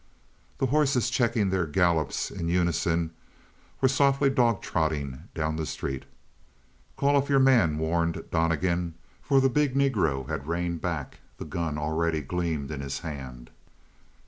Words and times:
The 0.57 0.65
horses, 0.65 1.11
checking 1.11 1.51
their 1.51 1.67
gallops 1.67 2.31
in 2.31 2.47
unison, 2.49 3.11
were 3.81 3.87
softly 3.87 4.31
dog 4.31 4.63
trotting 4.63 5.25
down 5.35 5.57
the 5.57 5.65
street. 5.67 6.05
"Call 6.97 7.15
off 7.15 7.29
your 7.29 7.37
man!" 7.37 7.77
warned 7.77 8.23
Donnegan, 8.31 8.95
for 9.21 9.39
the 9.39 9.47
big 9.47 9.75
Negro 9.75 10.27
had 10.27 10.47
reined 10.47 10.81
back; 10.81 11.19
the 11.37 11.45
gun 11.45 11.77
already 11.77 12.21
gleamed 12.21 12.71
in 12.71 12.81
his 12.81 13.01
hand. 13.01 13.51